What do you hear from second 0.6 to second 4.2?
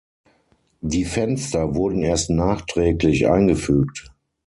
Die Fenster wurden erst nachträglich eingefügt.